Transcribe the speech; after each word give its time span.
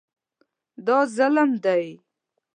دا 0.85 0.97
ظلم 1.15 1.49
دی. 1.63 1.85